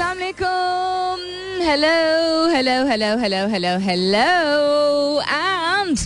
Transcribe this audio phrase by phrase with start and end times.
[0.00, 1.88] अस्सलाम वालेकुम hello
[2.52, 4.28] hello hello hello hello hello
[5.20, 5.98] and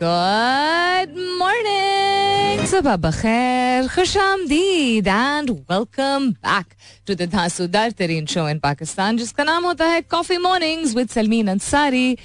[0.00, 6.72] good morning सुबह बखैर खुश आमदीद and welcome back
[7.06, 11.48] to the धांसूदार तरीन शो इन पाकिस्तान जिसका नाम होता है coffee mornings with Salmeen
[11.56, 12.16] Ansari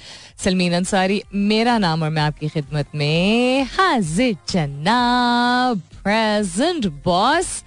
[0.44, 7.62] Salmeen Ansari मेरा नाम और मैं आपकी खिदमत में हाजिर जनाब प्रेजेंट बॉस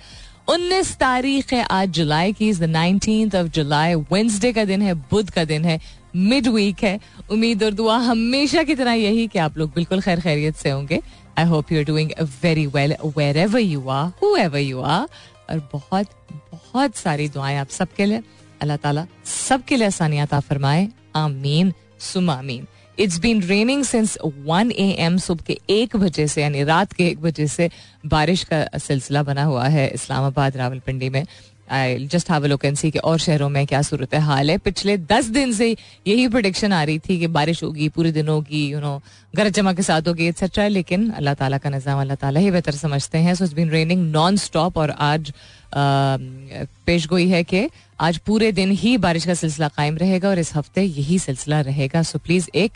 [0.48, 5.30] उन्नीस तारीख है आज जुलाई की the nineteen of July Wednesday का दिन है, बुध
[5.30, 5.80] का दिन है
[6.16, 7.00] मिड वीक है।
[7.32, 11.00] उम्मीद और दुआ हमेशा की तरह यही कि आप लोग बिल्कुल खैर खैरियत से होंगे।
[11.38, 12.12] I hope you are doing
[12.44, 12.96] very well
[13.38, 15.08] wherever you are whoever you are
[15.50, 16.08] और बहुत
[16.52, 18.24] बहुत सारी दुआएँ आप सबके लिए।
[18.62, 22.68] अल्लाह ताला सबके लिए आसानियात आ फरमाए। आमीन, सुमा आमीन।
[23.00, 27.08] It's been raining since one A M सुबह के एक बजे से, यानी रात के
[27.08, 27.70] एक बजे से
[28.06, 31.26] बारिश का सिलसिला बना हुआ है इस्लामाबाद रावलपिंडी में।
[31.74, 34.98] I just have look and see कि और शहरों में क्या सूरत हाल है। पिछले
[34.98, 35.70] दस दिन से
[36.08, 39.02] यही प्रोडिक्शन आ रही थी कि बारिश होगी, पूरे दिन होगी यू नो
[39.36, 42.72] गरज जमा के साथ होगी एक्सेट्रा लेकिन अल्लाह ताला का निज़ाम, अल्लाह ताला ही बेहतर
[42.74, 45.34] समझते हैं। So it's been raining non stop और आज
[45.76, 47.68] पेश गोई है कि
[48.00, 52.02] आज पूरे दिन ही बारिश का सिलसिला कायम रहेगा और इस हफ़्ते यही सिलसिला रहेगा।
[52.04, 52.72] सो प्लीज़ एक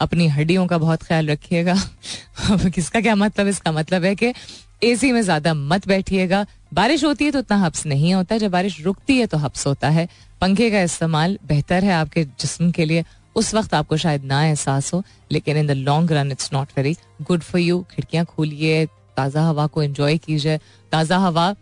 [0.00, 1.74] अपनी हड्डियों का बहुत ख्याल रखिएगा।
[2.68, 3.46] किसका क्या मतलब?
[3.48, 4.32] इसका मतलब है कि
[4.84, 8.80] एसी में ज़्यादा मत बैठिएगा। बारिश होती है तो उतना हब्स नहीं होता, जब बारिश
[8.84, 10.08] रुकती है तो हब्स होता है।
[10.40, 13.04] पंखे का इस्तेमाल बेहतर है आपके जिसम के लिए।
[13.36, 16.96] उस वक्त आपको शायद ना एहसास हो, लेकिन in the long run it's not very
[17.22, 20.58] good for you खिड़कियाँ खोलिए, ताज़ा हवा को एंजॉय कीजिए।
[20.92, 21.54] ताज़ा हवा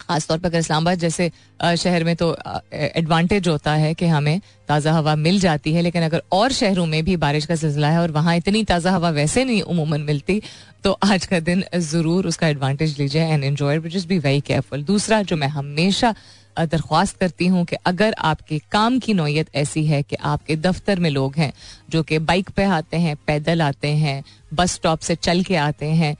[0.00, 1.30] खासतौर पर अगर इस्लामाबाद जैसे
[1.78, 2.36] शहर में तो
[2.72, 7.02] एडवांटेज होता है कि हमें ताज़ा हवा मिल जाती है, लेकिन अगर और शहरों में
[7.04, 10.40] भी बारिश का सिलसिला है और वहाँ इतनी ताज़ा हवा वैसे नहीं उमूमन मिलती
[10.84, 15.22] तो आज का दिन ज़रूर उसका एडवांटेज लीजिए and enjoy is be very careful दूसरा
[15.22, 16.14] जो मैं हमेशा
[16.58, 21.08] दरख्वास्त करती हूँ कि अगर आपके काम की नोयत ऐसी है कि आपके दफ्तर में
[21.10, 21.52] लोग हैं,
[21.90, 24.22] जो कि बाइक पे आते हैं, पैदल आते हैं
[24.54, 26.16] बस स्टॉप से चल के आते हैं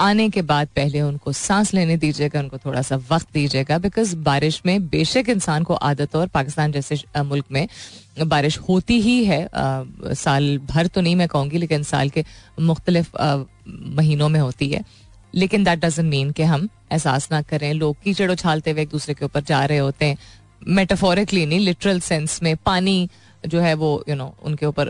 [0.00, 4.60] आने के बाद पहले उनको सांस लेने दीजिएगा उनको थोड़ा सा वक्त दीजिएगा बिकॉज़ बारिश
[4.66, 7.68] में बेशक इंसान को आदत और पाकिस्तान जैसे मुल्क में
[8.26, 9.84] बारिश होती ही है। आ,
[10.14, 12.24] साल भर तो नहीं मैं कहूँगी लेकिन साल के
[12.60, 13.10] मुख्तलिफ़
[13.96, 14.84] महीनों में होती है।
[15.34, 19.14] लेकिन दैट डजेंट मीन कि हम एहसास ना करें। लोग कीचड़ उछालते हुए एक दूसरे
[19.14, 20.16] के ऊपर जा रहे होते हैं।
[20.68, 23.08] मेटाफोरिकली नहीं लिटरल सेंस में पानी
[23.48, 24.88] जो है वो यू you नो know, उनके ऊपर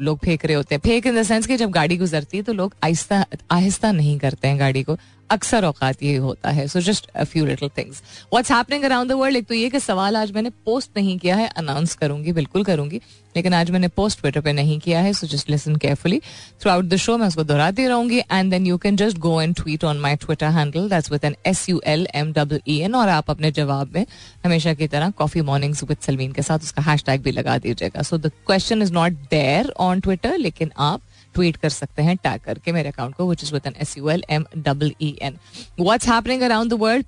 [0.00, 2.52] लोग फेंक रहे होते हैं। फेंक इन द सेंस कि जब गाड़ी गुजरती है तो
[2.52, 4.96] लोग आहिस्ता आहिस्ता नहीं करते हैं गाड़ी को।
[5.32, 9.14] अक्सर औकात ये होता है। So just a few little things what's happening around the
[9.14, 12.64] world एक तो ये कि सवाल आज मैंने पोस्ट नहीं किया है अनाउंस करूँगी, बिल्कुल
[12.64, 13.00] करूँगी,
[13.36, 16.20] लेकिन आज मैंने पोस्ट ट्विटर पे नहीं किया है so just listen carefully
[16.72, 19.84] throughout the show मैं उसको दोहराती रहूँगी and then you can just go and tweet
[19.84, 23.08] on my Twitter handle that's with N S U L M double E N और
[23.08, 24.06] आप अपने जवाब में
[24.44, 28.18] हमेशा की तरह कॉफ़ी मॉर्निंग्स विद सलमीन के साथ उसका हैश भी लगा दीजिएगा। So
[28.18, 31.00] the question is not there on Twitter लेकिन आप
[31.34, 34.08] ट्वीट कर सकते हैं टैग करके मेरे अकाउंट को which is with an S U
[34.10, 35.38] L M double E N
[35.80, 37.06] what's happening around the world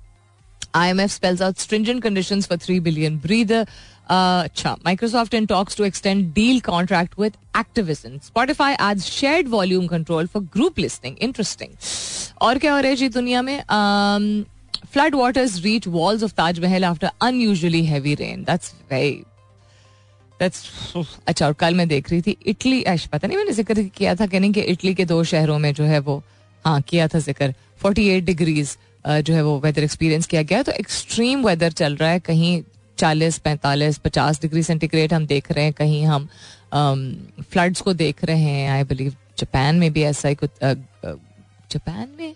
[0.75, 3.59] IMF spells out stringent conditions for 3 billion breather.
[4.07, 8.17] Uh, अच्छा Microsoft in talks to extend deal contract with Activision.
[8.25, 11.15] Spotify adds shared volume control for group listening.
[11.19, 11.77] Interesting.
[12.41, 13.63] और क्या हो रहा है जी दुनिया में
[14.93, 19.23] flood waters reach walls of Taj Mahal after unusually heavy rain that's very
[20.39, 24.25] अच्छा और कल मैं देख रही थी इटली, ऐश, पता नहीं मैंने ज़िक्र किया था
[24.33, 26.21] नहीं कि इटली के दो शहरों में जो है वो
[26.65, 31.45] हाँ किया था ज़िक्र। 48 डिग्रीज जो है वो वेदर एक्सपीरियंस किया गया तो एक्सट्रीम
[31.47, 32.61] वेदर चल रहा है। कहीं
[32.97, 36.27] चालीस, पैंतालीस, पचास डिग्री सेंटीग्रेड हम देख रहे हैं। कहीं हम
[37.43, 42.33] फ्लड्स को देख रहे हैं। आई बिलीव जापान में भी ऐसा ही कुछ जापान में?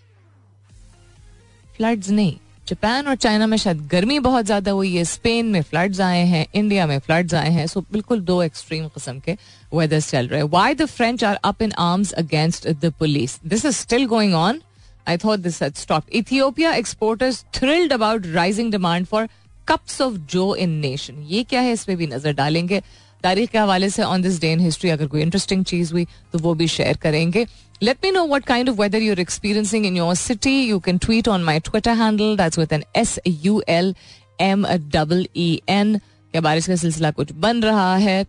[1.76, 2.36] फ्लड्स नहीं।
[2.70, 6.46] जापान और चाइना में शायद गर्मी बहुत ज़्यादा हुई है। स्पेन में फ्लड्स आए हैं,
[6.54, 9.36] इंडिया में फ्लड्स आए हैं सो बिल्कुल दो एक्सट्रीम किस्म के
[9.74, 13.64] वेदर्स चल रहे हैं। Why the French are up in arms against the police this
[13.64, 14.60] is still going on
[15.06, 16.10] I thought this had stopped.
[16.18, 19.22] Ethiopia exporters thrilled about rising demand for
[19.70, 21.22] cups of joe in nation.
[21.28, 21.72] ये क्या है?
[21.72, 22.80] इस पे भी नज़र डालेंगे।
[23.22, 26.38] तारीख के हवाले से on this day in history अगर कोई इंटरेस्टिंग चीज़ हुई तो
[26.38, 27.46] वो भी शेयर करेंगे।
[27.82, 31.28] Let me know what kind of weather you're experiencing in your city you can tweet
[31.28, 33.94] on my Twitter handle that's with an S U L
[34.40, 35.98] M double E N
[36.32, 38.24] क्या बारिश का सिलसिला कुछ बन रहा है?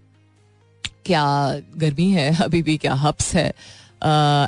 [1.05, 1.23] क्या
[1.77, 2.35] गर्मी है?
[2.43, 3.47] अभी भी क्या हब्स है?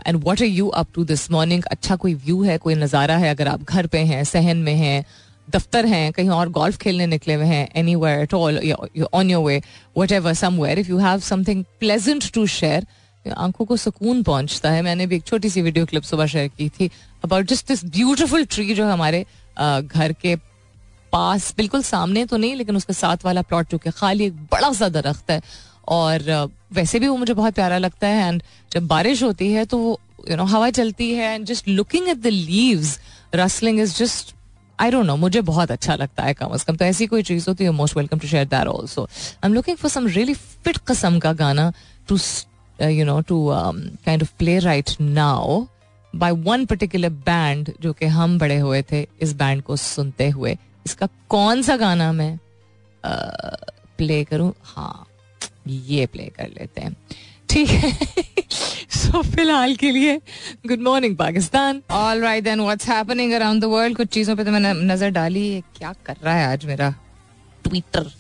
[0.07, 3.29] And what are you up to this morning अच्छा कोई व्यू है, कोई नज़ारा है?
[3.29, 5.05] अगर आप घर पे हैं, सहन में हैं
[5.47, 8.59] दफ्तर हैं, कहीं और गोल्फ खेलने निकले हुए हैं anywhere at all
[9.13, 9.61] on your way
[10.11, 12.87] whatever somewhere if you have something pleasant to share
[13.25, 16.69] आँखों को सुकून पहुँचता है। मैंने भी एक छोटी सी वीडियो क्लिप सुबह शेयर की
[16.69, 16.89] थी
[17.23, 19.25] about just this beautiful tree जो हमारे
[19.59, 20.35] घर के
[21.13, 24.71] पास, बिल्कुल सामने तो नहीं, लेकिन उसके साथ वाला प्लॉट जो कि खाली एक बड़ा
[24.73, 25.41] सा दरख्त है।
[25.87, 29.99] और वैसे भी वो मुझे बहुत प्यारा लगता है एंड जब बारिश होती है तो
[30.29, 32.97] यू नो हवा चलती है and just looking at the leaves
[33.35, 34.33] rustling is just
[34.79, 37.45] I don't know मुझे बहुत अच्छा लगता है कम अज कम तो ऐसी कोई चीज़
[37.47, 40.77] होती है most welcome to share that also I am looking for some really fit
[40.77, 41.73] कस्म का गाना
[42.07, 42.17] to
[42.81, 43.49] you know to
[44.05, 45.65] kind of play right now
[46.15, 50.57] by one particular band जो कि हम बड़े हुए थे इस बैंड को सुनते हुए।
[50.85, 52.37] इसका कौन सा गाना मैं
[53.97, 54.53] प्ले uh, करूँ?
[54.63, 55.07] हाँ
[55.67, 56.95] ये प्ले कर लेते हैं।
[57.53, 57.91] ठीक है।
[58.97, 60.15] सो फ़िलहाल के लिए
[60.67, 64.51] good morning Pakistan all right then what's happening around the world कुछ चीज़ों पे तो
[64.51, 66.93] मैंने नज़र डाली। है क्या कर रहा है आज मेरा?
[67.65, 68.11] ट्विटर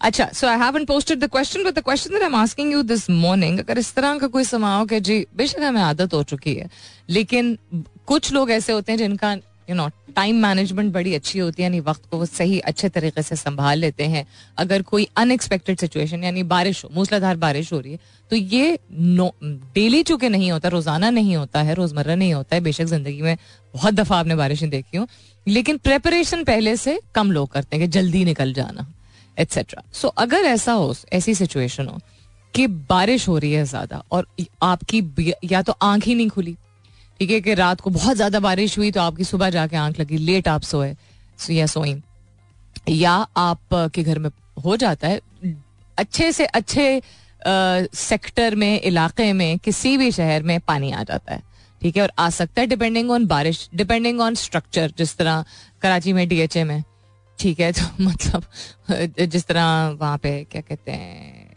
[0.00, 2.82] अच्छा so I haven't posted the question but the question that I am asking you
[2.82, 6.54] this morning अगर इस तरह का कोई समाओ के जी बेशक हमें आदत हो चुकी
[6.54, 6.68] है
[7.10, 7.56] लेकिन
[8.06, 9.34] कुछ लोग ऐसे होते हैं जिनका
[9.68, 13.22] यू नो टाइम मैनेजमेंट बड़ी अच्छी होती है यानी वक्त को वो सही अच्छे तरीके
[13.22, 14.26] से संभाल लेते हैं।
[14.58, 17.98] अगर कोई अनएक्सपेक्टेड सिचुएशन यानी बारिश हो मूसलाधार बारिश हो रही है
[18.30, 19.30] तो ये नो
[19.74, 23.36] डेली चूँकि नहीं होता रोज़ाना नहीं होता है रोज़मर्रा नहीं होता है बेशक ज़िंदगी में
[23.74, 25.06] बहुत दफ़ा आपने बारिशें देखी हो
[25.46, 28.86] लेकिन प्रेपरेशन पहले से कम लोग करते हैं कि जल्दी निकल जाना
[29.38, 32.00] एट्सेट्रा सो so, अगर ऐसा हो ऐसी सिचुएशन हो
[32.54, 34.26] कि बारिश हो रही है ज़्यादा और
[34.62, 36.56] आपकी या तो आँख ही नहीं खुली
[37.20, 40.16] ठीक है कि रात को बहुत ज़्यादा बारिश हुई तो आपकी सुबह जाके आँख लगी,
[40.18, 40.94] लेट आप सोए।
[41.38, 41.94] सो या सोई।
[42.88, 44.30] या आप के घर में
[44.64, 45.20] हो जाता है,
[45.98, 47.02] अच्छे से अच्छे
[47.42, 51.42] सेक्टर में, इलाके में, किसी भी शहर में पानी आ जाता है।
[51.82, 55.44] ठीक है, और आ सकता है डिपेंडिंग ऑन बारिश डिपेंडिंग ऑन स्ट्रक्चर जिस तरह
[55.82, 56.82] कराची में डीएचए में।
[57.38, 58.44] ठीक है तो मतलब
[59.20, 61.49] जिस तरह वहाँ पे, क्या कहते हैं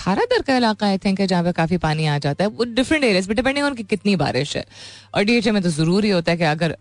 [0.00, 2.64] खारा दर का इलाका आई थिंक है जहाँ पे काफ़ी पानी आ जाता है। वो
[2.66, 4.64] डिफरेंट एरियाज़ पे डिपेंडिंग ऑन कितनी बारिश है।
[5.14, 6.76] और डीएचए में तो ज़रूरी होता है कि अगर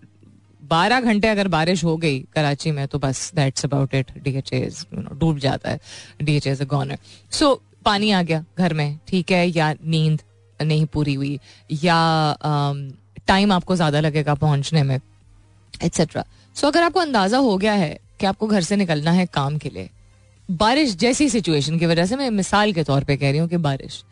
[0.61, 5.39] बारह घंटे अगर बारिश हो गई कराची में तो बस दैट्स अबाउट इट डीएचए डूब
[5.39, 5.79] जाता है।
[6.21, 6.95] डीएचए इज़ गॉन
[7.31, 7.53] सो
[7.85, 10.21] पानी आ गया घर में ठीक है या नींद
[10.59, 11.39] नहीं पूरी हुई
[11.83, 11.99] या
[13.27, 14.99] टाइम um, आपको ज़्यादा लगेगा पहुँचने में
[15.83, 16.23] एट्सेट्रा
[16.55, 19.69] सो अगर आपको अंदाज़ा हो गया है कि आपको घर से निकलना है काम के
[19.69, 19.89] लिए
[20.49, 23.57] बारिश जैसी सिचुएशन की वजह से मैं मिसाल के तौर पे कह रही हूँ कि
[23.57, 24.03] बारिश।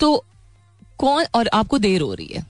[0.00, 0.24] तो
[0.98, 2.44] कौन, और आपको देर हो रही है।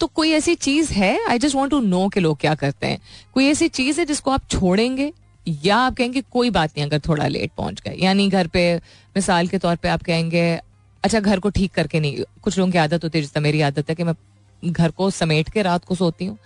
[0.00, 1.18] तो कोई ऐसी चीज़ है?
[1.28, 3.00] I just want to know के लोग क्या करते हैं।
[3.34, 5.12] कोई ऐसी चीज़ है जिसको आप छोड़ेंगे?
[5.46, 8.76] या आप कहेंगे, कोई बात नहीं, अगर थोड़ा लेट पहुँच गए। यानी घर पे
[9.16, 10.60] मिसाल के तौर पे आप कहेंगे
[11.04, 13.90] अच्छा घर को ठीक करके नहीं, कुछ लोगों की आदत होती है जिससे मेरी आदत
[13.90, 14.14] है कि मैं
[14.62, 16.38] घर को समेट के रात को सोती हूँ।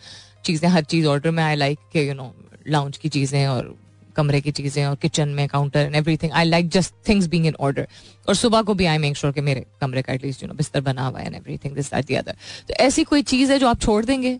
[0.44, 2.32] चीज़ें, हर चीज़ ऑर्डर में आई लाइक के यू नो
[2.68, 3.76] लाउंज की चीज़ें और
[4.18, 7.54] कमरे की चीज़ें और किचन में counter and everything I like just things being in
[7.60, 7.86] order
[8.28, 10.80] और सुबह को भी आई मेक श्योर कि मेरे कमरे का एटलीस्ट यू नो बिस्तर
[10.80, 12.36] बना हुआ है and everything this that other
[12.68, 14.38] तो ऐसी कोई चीज़ है जो आप छोड़ देंगे?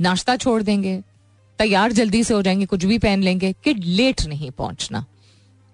[0.00, 1.00] नाश्ता छोड़ देंगे?
[1.58, 5.04] तैयार जल्दी से हो जाएँगे, कुछ भी पहन लेंगे, कि लेट नहीं पहुँचना।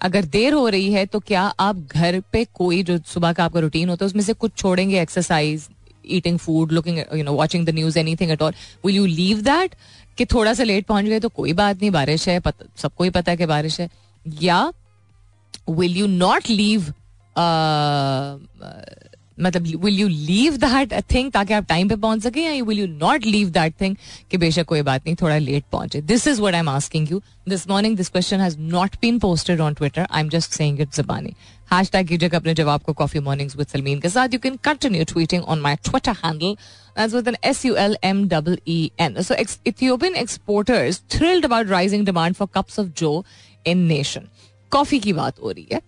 [0.01, 3.61] अगर देर हो रही है तो क्या आप घर पे कोई जो सुबह का आपका
[3.61, 5.01] रूटीन होता है, उसमें से कुछ छोड़ेंगे?
[5.03, 5.69] Exercise
[6.07, 8.55] eating food looking you know watching the news anything at all
[8.87, 9.75] will you leave that
[10.19, 12.41] कि थोड़ा सा लेट पहुँच गए तो कोई बात नहीं, बारिश है
[12.77, 13.89] सबको ही पता है कि बारिश है।
[14.27, 14.73] या
[15.71, 16.93] विल यू नॉट लीव
[19.39, 22.87] मतलब will you leave that thing ताकि आप टाइम पे पहुँच सके या will you
[22.89, 23.97] not leave that thing
[24.31, 27.21] कि बेशक कोई बात नहीं, थोड़ा लेट पहुँचे। This is what I am asking you
[27.49, 30.95] this morning this question has not been posted on Twitter I am just saying it
[30.95, 31.35] जबानी।
[31.73, 35.05] हैश टैग कीजिएगा अपने जवाब को कॉफ़ी मॉर्निंग्स विद सलमीन के साथ you can continue
[35.05, 36.57] tweeting on my Twitter handle
[36.97, 39.15] with an S U L M E E N.
[39.23, 43.15] So ex- Ethiopian exporters thrilled about rising demand for cups of Joe
[43.67, 44.27] in nation.
[44.71, 45.81] Coffee की बात हो रही है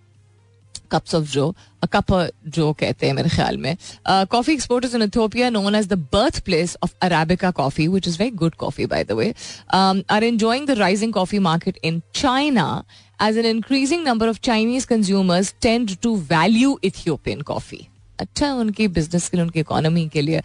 [0.90, 1.54] cups of जो
[1.92, 2.12] cup
[2.48, 3.76] जो कहते हैं मेरे ख्याल में.
[4.06, 8.30] Coffee exporters in Ethiopia known as the birth place of arabica coffee which is very
[8.36, 9.32] good coffee by the way
[9.74, 12.84] are enjoying the rising coffee market in China
[13.22, 17.86] as an increasing number of Chinese consumers tend to value Ethiopian coffee
[18.20, 20.40] अच्छा उनकी business के लिए, उनकी economy के लिए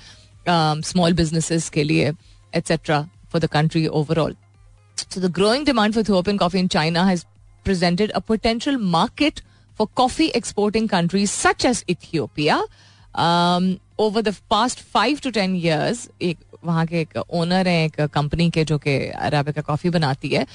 [0.50, 2.12] small businesses के लिए
[2.54, 4.36] etcetera for the country overall
[5.12, 7.22] So the growing demand for Ethiopian coffee in China has
[7.66, 9.38] presented a potential market
[9.80, 12.62] for coffee exporting countries such as Ethiopia.
[13.16, 18.00] Um, over the past five to ten years, एक वहाँ के एक owner है एक
[18.14, 20.46] company के जो कि arabica coffee बनाती है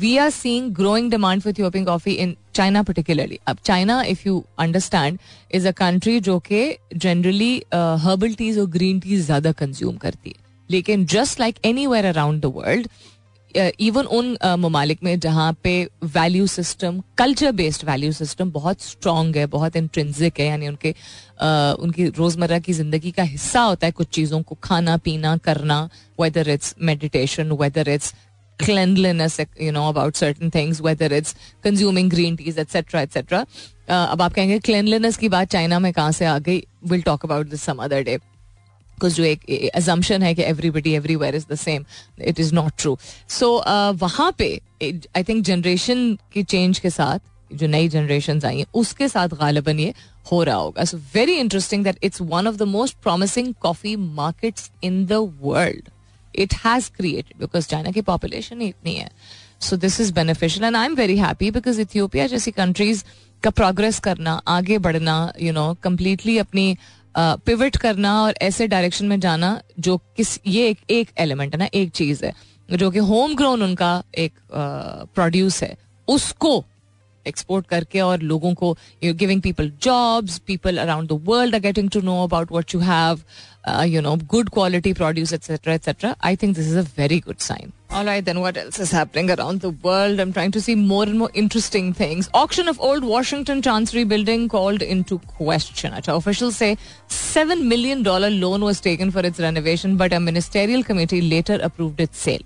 [0.00, 4.44] we are seeing growing demand for Ethiopian coffee in China particularly अब China if you
[4.58, 5.18] understand
[5.54, 6.62] is a country जो कि
[6.96, 7.54] जनरली
[8.06, 12.52] हर्बल टीज और ग्रीन टीज ज़्यादा कंज्यूम करती है लेकिन just like anywhere around the
[12.56, 12.88] world
[13.56, 15.72] even उन ममालिक में जहाँ पे
[16.04, 20.94] value system culture based value system बहुत स्ट्रांग है, बहुत इंट्रेंसिक है, यानी उनके
[21.82, 25.88] उनकी रोज़मर्रा की ज़िंदगी का हिस्सा होता है कुछ चीज़ों को खाना, पीना, करना
[26.20, 28.14] whether it's meditation whether it's
[28.58, 31.34] cleanliness, you know, about certain things, whether it's
[31.64, 33.40] consuming green teas etc etc
[33.88, 36.62] अब आप कहेंगे क्लिनलीनेस की बात चाइना में कहाँ से आ गई?
[36.86, 38.18] Will talk about this other day
[39.02, 41.84] जो एक एजम्पन है कि everybody everywhere is the same
[42.20, 42.96] it is not true
[43.30, 43.56] so
[43.98, 44.48] वहाँ पे
[44.82, 47.18] आई थिंक जनरेशन की चेंज के साथ,
[47.52, 49.94] जो नई जनरेशन आई हैं, उसके साथ गालिबन ये
[50.32, 54.70] हो रहा होगा। So very interesting that it's one of the most promising coffee markets
[54.84, 55.88] in the world
[56.34, 59.10] it has created because China की पॉपुलेशन ही इतनी है।
[59.60, 63.04] So this is beneficial and I am very happy because Ethiopia जैसी countries
[63.42, 66.76] का progress करना, आगे बढ़ना you know completely अपनी
[67.16, 71.68] पिवट करना और ऐसे डायरेक्शन में जाना जो किस, ये एक एक एलिमेंट है ना,
[71.74, 72.32] एक चीज़ है,
[72.68, 75.76] जो कि होम ग्रोन उनका एक प्रोड्यूस है।
[76.08, 76.64] उसको
[77.26, 81.90] एक्सपोर्ट करके और लोगों को you giving people jobs people around the world are getting
[81.90, 83.20] to know about what you have
[83.93, 87.71] You know good quality produce etcetera etcetera I think this is a very good sign
[87.91, 90.19] All right, then what else is happening around the world?
[90.23, 92.27] I'm trying to see more and more interesting things.
[92.41, 95.95] Auction of old Washington Chancery building called into question.
[95.99, 96.69] Achha, officials say
[97.15, 102.27] $7 million loan was taken for its renovation, but a ministerial committee later approved its
[102.27, 102.45] sale.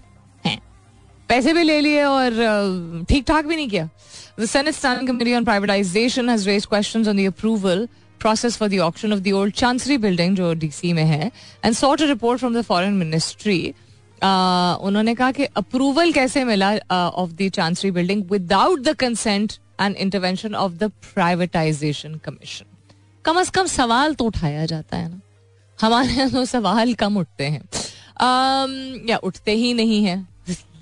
[1.30, 3.90] पैसे भी ले लिए और ठीक ठाक भी नहीं किया
[4.38, 7.88] The Senate Standing Committee on Privatization has raised questions on the approval
[8.23, 11.33] process for the auction of the old Chancery building जो डीसी में है
[11.65, 13.73] and report from the foreign ministry.
[14.19, 19.97] Uh, उन्होंने कहा कि अप्रूवल कैसे मिला of the chancery building without the consent and
[19.97, 20.85] intervention of the
[21.15, 22.67] privatization commission
[23.25, 25.21] कम अज कम सवाल तो उठाया जाता है ना।
[25.81, 27.63] हमारे तो सवाल कम उठते हैं।
[28.19, 30.28] Um, या उठते ही नहीं है।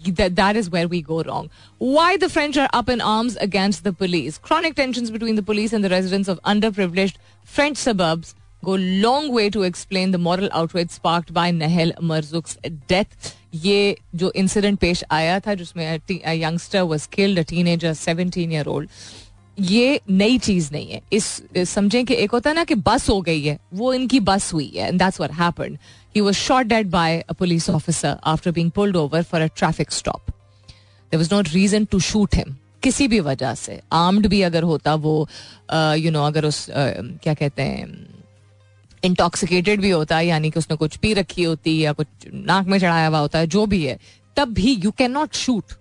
[0.06, 1.50] that, that is where we go wrong.
[1.78, 4.38] Why the French are up in arms against the police?
[4.38, 9.50] Chronic tensions between the police and the residents of underprivileged French suburbs go long way
[9.50, 12.58] to explain the moral outrage sparked by Nahel Marzuk's
[12.88, 13.36] death.
[13.54, 18.90] ये जो incident पेश आया था जिसमें youngster was killed a teenager 17 year old
[19.61, 23.21] ये नई चीज़ नहीं है इस समझें कि एक होता है ना कि बस हो
[23.21, 25.79] गई है, वो इनकी बस हुई है and that's what happened
[26.15, 29.91] He was shot dead by a police officer after being pulled over for a traffic
[29.91, 30.31] stop.
[31.13, 32.55] There was no reason to shoot him.
[32.83, 35.29] किसी भी वजह से आर्म्ड भी अगर होता, वो
[35.73, 37.87] यू नो अगर उस क्या कहते हैं
[39.03, 42.79] इंटॉक्सिकेटेड भी होता है यानी कि उसने कुछ पी रखी होती या कुछ नाक में
[42.79, 43.99] चढ़ाया हुआ होता है जो भी है,
[44.37, 45.73] तब भी you can not shoot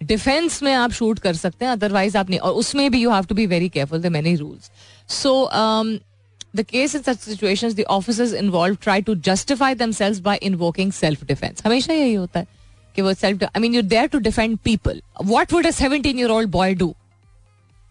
[0.00, 3.24] defense में आप शूट कर सकते हैं अदरवाइज़ आप नहीं और उसमें भी you have
[3.24, 4.70] to be very careful the many rules
[5.12, 5.34] so
[6.56, 11.24] the case in such situation the officers involve try to justify themselves by invoking self
[11.24, 12.46] defense हमेशा यही होता है
[12.96, 16.30] कि वो self I mean you there to defend people what would a seventeen year
[16.30, 16.94] old boy do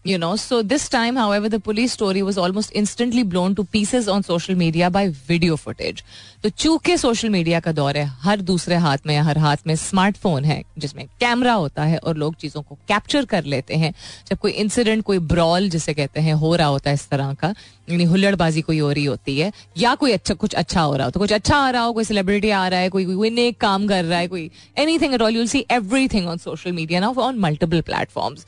[0.04, 0.36] you know.
[0.36, 4.54] So this time, however, the police story was almost instantly blown to pieces on social
[4.54, 6.02] media by video footage.
[6.42, 9.74] तो चूँकि social media का दौर है, हर दूसरे हाथ में या हर हाथ में
[9.76, 13.92] स्मार्टफ़ोन है, जिसमें कैमरा होता है और लोग चीज़ों को कैप्चर कर लेते हैं,
[14.28, 17.54] जब कोई इंसिडेंट कोई ब्रॉल जिसे कहते हैं, हो रहा होता है इस तरह का,
[17.90, 21.10] यानी हुल्लड़बाजी कोई हो रही होती है, या कोई अच्छा कुछ अच्छा हो रहा हो
[21.10, 23.86] तो कुछ अच्छा आ रहा हो, कोई सेलिब्रिटी आ रहा है, कोई कोई नेक काम
[23.88, 24.50] कर रहा है, कोई
[24.98, 28.46] anything at all you'll see everything on social media now on multiple platforms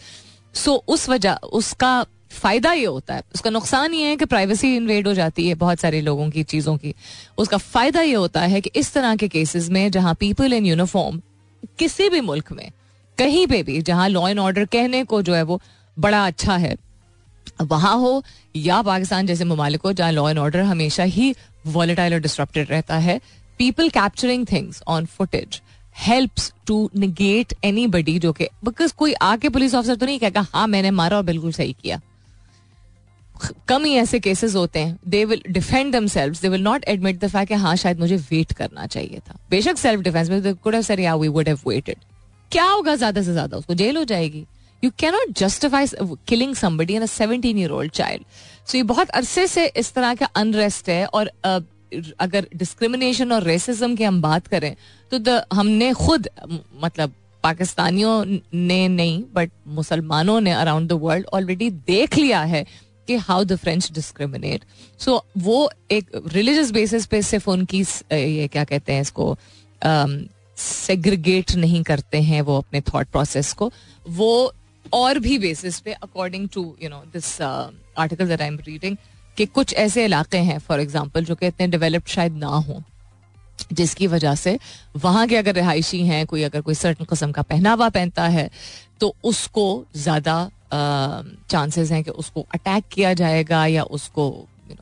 [0.56, 5.06] so उस वजह, उसका फ़ायदा ये होता है। उसका नुकसान ये है कि प्राइवेसी इन्वेड
[5.08, 6.94] हो जाती है बहुत सारे लोगों की, चीज़ों की।
[7.38, 11.20] उसका फ़ायदा ये होता है कि इस तरह के केसेस में जहाँ पीपल इन यूनिफॉर्म
[11.78, 12.70] किसी भी मुल्क में,
[13.18, 15.60] कहीं पे भी, जहाँ लॉ एंड ऑर्डर कहने को जो है वो
[15.96, 16.76] बड़ा अच्छा है,
[17.62, 18.22] वहाँ हो
[18.56, 21.34] या पाकिस्तान जैसे ममालिक हो, जहाँ लॉ एंड ऑर्डर हमेशा ही
[21.66, 23.20] वॉलेटाइल और डिस्ट्रप्टेड रहता है
[23.58, 25.60] people capturing things on footage
[25.97, 27.53] helps to negate
[27.87, 31.23] anybody जो कि बिकॉज़ कोई आके पुलिस ऑफिसर तो नहीं कहेगा हाँ मैंने मारा और
[31.25, 32.00] बिल्कुल सही किया.
[33.69, 37.29] कम ही ऐसे केसेस होते हैं। They will defend themselves they will not admit the
[37.29, 39.38] fact हाँ शायद मुझे वेट करना चाहिए था.
[39.50, 41.97] बेशक सेल्फ डिफेंस में कुड सेड या वी वुड हैव वेटेड
[42.53, 43.57] क्या होगा ज़्यादा से ज़्यादा?
[43.57, 44.45] उसको जेल हो जाएगी।
[44.83, 45.87] You cannot justify
[46.29, 48.25] killing somebody in a 17 year old child
[48.67, 51.62] so ये बहुत अरसे से इस तरह का अनरेस्ट है और uh,
[52.21, 54.76] अगर डिस्क्रिमिनेशन और रेसिज्म की हम बात करें
[55.11, 56.28] तो द हमने खुद
[56.85, 57.12] मतलब
[57.43, 62.66] पाकिस्तानियों ने नहीं बट मुसलमानों ने अराउंड द वर्ल्ड ऑलरेडी देख लिया है
[63.07, 64.64] कि how the French discriminate
[64.99, 67.81] so वो एक रिलीजियस बेसिस पे सिर्फ़ उनकी
[68.12, 69.38] ये क्या कहते हैं इसको
[70.57, 73.73] सेग्रीगेट नहीं करते हैं वो अपने थॉट प्रोसेस को।
[74.09, 74.52] वो
[74.93, 77.43] और भी बेसिस पे according to you know this
[77.99, 78.97] article that I am reading
[79.37, 82.81] कि कुछ ऐसे इलाके हैं फॉर एग्ज़ाम्पल जो कि इतने डेवलप्ड शायद ना हों,
[83.73, 84.59] जिसकी वजह से
[84.97, 88.50] वहाँ के अगर रिहायशी हैं, कोई अगर कोई सर्टन कस्म का पहनावा पहनता है
[89.00, 90.50] तो उसको ज़्यादा
[91.50, 94.28] चांसेस हैं कि उसको अटैक किया जाएगा या उसको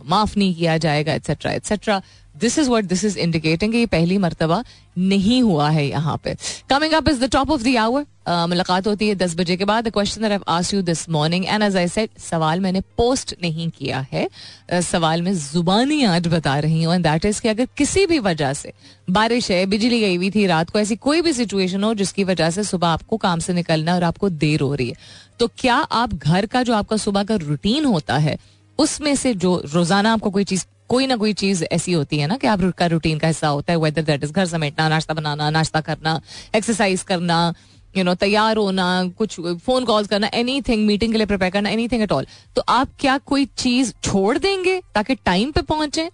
[0.08, 2.00] माफ़ नहीं किया जाएगा etcetera etcetera
[2.34, 4.62] this is what this is indicating ये पहली मरतबा
[4.98, 6.34] नहीं हुआ है यहाँ पे।
[6.70, 8.04] Coming up is the top of the hour
[8.48, 10.40] मुलाकात होती है दस बजे के बाद। Question
[10.74, 15.22] you this morning and as I said सवाल मैंने पोस्ट नहीं किया है। Uh, सवाल
[15.22, 18.72] में जुबानी आज बता रही हूँ एंड दैट इज़ कि अगर किसी भी वजह से
[19.10, 22.50] बारिश है बिजली गई हुई थी रात को ऐसी कोई भी सिचुएशन हो जिसकी वजह
[22.50, 24.96] से सुबह आपको काम से निकलना और आपको देर हो रही है
[25.40, 28.36] तो क्या आप घर का जो आपका सुबह का रूटीन होता है
[28.78, 32.36] उसमें से जो रोज़ाना आपको कोई चीज़ कोई ना कोई चीज़ ऐसी होती है ना
[32.36, 35.80] कि आपका रूटीन का हिस्सा होता है वेदर दैट इज़ घर समेटना, नाश्ता बनाना, नाश्ता
[35.80, 36.20] करना
[36.54, 37.54] एक्सरसाइज करना
[37.96, 38.86] यू नो तैयार होना,
[39.18, 42.26] कुछ फ़ोन कॉल करना एनी थिंग मीटिंग के लिए प्रिपेयर करना एनी थिंग एट ऑल
[42.56, 46.10] तो आप क्या कोई चीज़ छोड़ देंगे ताकि टाइम पे पहुँचे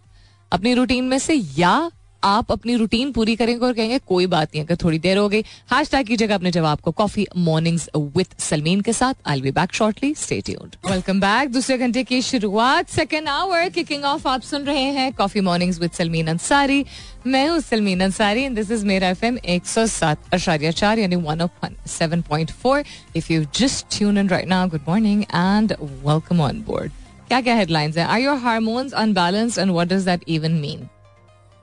[0.52, 1.90] अपनी रूटीन में से, या
[2.24, 5.40] आप अपनी रूटीन पूरी करेंगे और कहेंगे, कोई बात नहीं, अगर थोड़ी देर हो गई।
[5.72, 9.72] हैश टैग कीजिएगा अपने जवाब को कॉफ़ी मॉर्निंग्स विद सलमीन के साथ। I be back
[9.74, 14.64] shortly stay tuned welcome back दूसरे घंटे की शुरुआत सेकेंड आवर किकिंग ऑफ़ आप सुन
[14.64, 16.84] रहे हैं coffee mornings with Salmeen Ansari
[17.26, 20.98] मैं हूँ Salmeen Ansari and this is मेरा एफ़ एम एक सौ सात, अशारिया चार,
[20.98, 22.84] यानी one of seven point four
[23.16, 26.92] if you just tune in right now good morning and welcome on board
[27.28, 28.04] क्या क्या हेडलाइंस है?
[28.04, 30.88] Are your hormones unbalanced and what does that even mean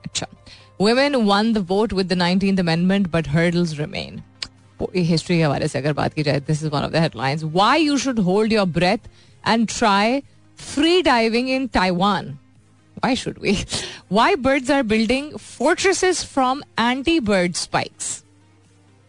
[0.04, 0.26] अच्छा।
[0.80, 4.22] Women won the vote with the nineteen amendment but hurdles remain
[4.96, 7.82] history के हवाले से अगर बात की जाए this is one of the headlines why
[7.82, 8.98] you should hold your breath
[9.46, 10.20] and try
[10.58, 12.38] free diving in Taiwan
[13.04, 13.64] Why should we?
[14.08, 18.24] Why birds are building fortresses from anti-bird spikes?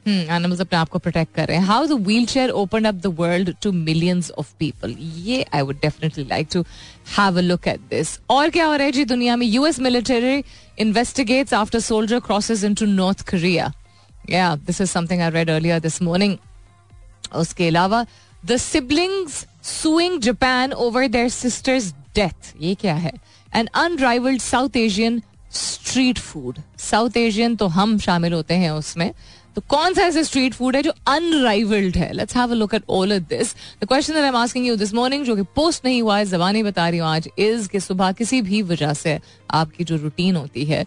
[0.07, 3.05] Animals अपने आप को प्रोटेक्ट कर रहे हैं। How the wheel chair open up the
[3.05, 6.61] world to millions of people ये I would definitely like to
[7.17, 9.47] have a look at this और क्या हो रहा है जी दुनिया में?
[9.47, 10.43] US military
[10.79, 13.71] investigates after soldier crosses into North Korea
[14.29, 16.37] या this is something I read earlier this morning
[17.35, 18.05] उसके अलावा
[18.43, 23.11] the siblings suing Japan over their sisters death ये क्या है
[23.51, 25.21] an unrivalled South Asian
[25.53, 29.11] street food South Asian तो हम शामिल होते हैं उसमें
[29.59, 32.11] तो कौन सा ऐसा स्ट्रीट फ़ूड है जो अनराइवल्ड है?
[32.13, 34.75] Let's have a look at all of this the question that I am asking you
[34.75, 37.79] this morning जो कि पोस्ट नहीं हुआ है, जबानी बता रही हूँ आज इज़ कि
[37.79, 39.19] सुबह किसी भी वजह से
[39.51, 40.85] आपकी जो रूटीन होती है,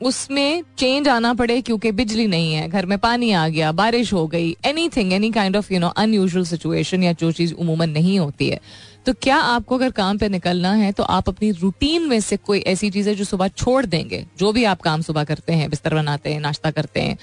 [0.00, 4.26] उसमें चेंज आना पड़े क्योंकि बिजली नहीं है, घर में पानी आ गया, बारिश हो
[4.26, 4.56] गई
[4.88, 8.60] anything any kind of you know unusual situation या जो चीज़ उमूमन नहीं होती है।
[9.06, 12.60] तो क्या आपको अगर काम पे निकलना है तो आप अपनी रूटीन में से कोई
[12.68, 14.26] ऐसी चीज़ है जो सुबह छोड़ देंगे?
[14.38, 17.18] जो भी आप काम सुबह करते हैं, बिस्तर बनाते हैं, नाश्ता करते हैं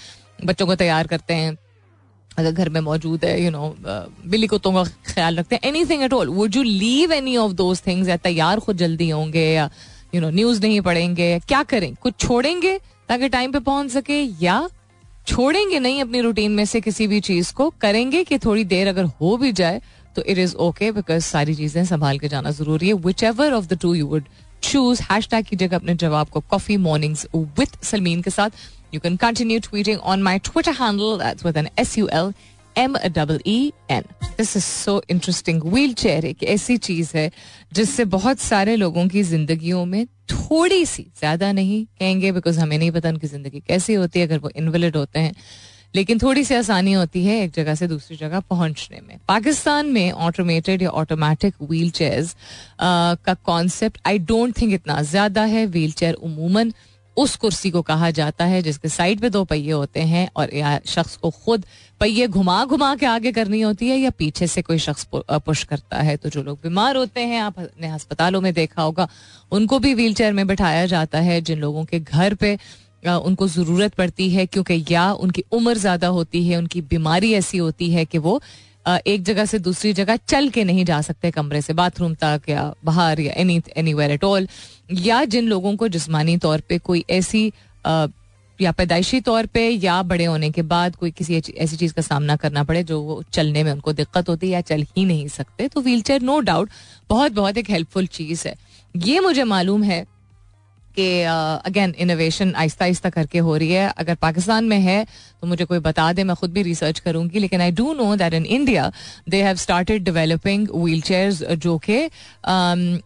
[0.46, 1.58] बच्चों को तैयार करते हैं,
[2.38, 6.14] अगर घर में मौजूद है यू नो बिल्ली कुत्तों का ख्याल रखते हैं anything at
[6.14, 9.70] all would you leave any of those things या तैयार खुद जल्दी होंगे या
[10.16, 11.40] यू नो न्यूज़ नहीं पढ़ेंगे?
[11.48, 11.94] क्या करें?
[11.96, 12.78] कुछ छोड़ेंगे
[13.10, 14.68] ताकि टाइम पे पहुँच सके या
[15.28, 17.70] छोड़ेंगे नहीं अपनी रूटीन में से किसी भी चीज़ को?
[17.82, 19.82] करेंगे कि थोड़ी देर अगर हो भी जाए
[20.16, 22.94] तो इट इज़ ओके बिकॉज़ सारी चीज़ें संभाल के जाना ज़रूरी है.
[23.24, 24.24] Whichever of the two you would
[24.64, 28.50] choose hashtag कीजिएगा अपने जवाब को कॉफ़ी मॉर्निंग्स विथ सलमीन के साथ.
[28.92, 31.18] You can continue tweeting on my Twitter handle.
[31.18, 32.34] That's with an S U L
[32.76, 34.04] M double E N
[34.38, 37.32] this is so interesting wheel chair एक ऐसी चीज़ है,
[37.74, 42.92] जिससे बहुत सारे लोगों की जिंदगियों में थोड़ी सी ज़्यादा नहीं कहेंगे बिकॉज़ हमें नहीं
[42.92, 45.34] पता उनकी ज़िंदगी कैसी होती है, अगर वो इनवलिड होते हैं।
[45.96, 50.12] लेकिन थोड़ी सी आसानी होती है एक जगह से दूसरी जगह पहुँचने में। पाकिस्तान में
[50.12, 52.36] ऑटोमेटेड या ऑटोमेटिक व्हील चेयर्स
[52.82, 56.74] का कॉन्सेप्ट आई डोंट थिंक इतना ज़्यादा है। व्हील चेयर उमूमन
[57.20, 60.80] उस कुर्सी को कहा जाता है जिसके साइड पे दो पहिए होते हैं और या
[60.88, 61.66] शख्स को खुद
[62.02, 65.98] पहिए घुमा घुमा के आगे करनी होती है या पीछे से कोई शख्स पुश करता
[66.00, 69.08] है। तो जो लोग बीमार होते हैं आपने अस्पतालों में देखा होगा,
[69.52, 72.58] उनको भी व्हील में बैठाया जाता है जिन लोगों के घर पे
[73.04, 77.90] उनको ज़रूरत पड़ती है क्योंकि या उनकी उम्र ज़्यादा होती है, उनकी बीमारी ऐसी होती
[77.92, 78.42] है कि वो
[78.98, 82.74] एक जगह से दूसरी जगह चल के नहीं जा सकते कमरे से बाथरूम तक या
[82.86, 84.48] बाहर या any anywhere at all
[84.92, 87.52] या जिन लोगों को जिसमानी तौर पे कोई ऐसी
[88.60, 92.36] या पैदाइशी तौर पे या बड़े होने के बाद कोई किसी ऐसी चीज़ का सामना
[92.36, 95.68] करना पड़े जो वो चलने में उनको दिक्कत होती है या चल ही नहीं सकते
[95.68, 96.70] तो व्हील चेयर नो डाउट
[97.10, 98.56] बहुत बहुत एक हेल्पफुल चीज़ है।
[98.96, 100.06] ये मुझे मालूम है
[100.96, 101.22] कि
[101.66, 105.04] अगेन इनोवेशन आहिस्ता आहिस्ता करके हो रही है। अगर पाकिस्तान में है
[105.42, 108.34] तो मुझे कोई बता दे मैं खुद भी रिसर्च करूँगी लेकिन I do know that
[108.34, 108.92] in India
[109.30, 112.04] they have started developing wheel chairs जो कि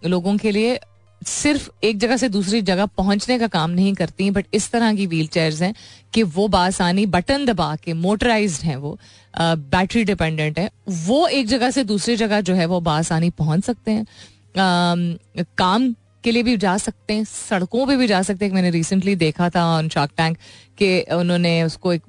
[0.10, 0.80] लोगों के लिए
[1.22, 5.06] सिर्फ़ एक जगह से दूसरी जगह पहुँचने का काम नहीं करती बट इस तरह की
[5.08, 5.74] व्हील चेयर्स हैं
[6.14, 8.98] कि वो बासानी बटन दबा के मोटराइज हैं वो
[9.40, 13.92] बैटरी डिपेंडेंट है वो एक जगह से दूसरी जगह जो है वो बासानी पहुँच सकते
[13.92, 18.52] हैं। आ, काम के लिए भी जा सकते हैं, सड़कों पे भी जा सकते हैं।
[18.54, 20.38] मैंने रिसेंटली देखा था ऑन शार्क टैंक
[20.78, 22.02] कि उन्होंने उसको एक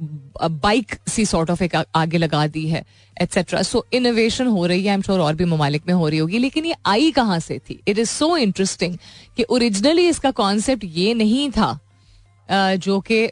[0.43, 2.85] बाइक सी सॉर्ट ऑफ़ एक आगे लगा दी है
[3.17, 6.19] एट्सेट्रा सो इनोवेशन हो रही है आई एम श्योर और भी ममालिक में हो रही
[6.19, 7.81] होगी, लेकिन ये आई कहाँ से थी?
[7.89, 8.97] इट इज़ सो इंटरेस्टिंग
[9.37, 11.79] कि ओरिजिनली इसका कॉन्सेप्ट ये नहीं था
[12.49, 13.27] जो कि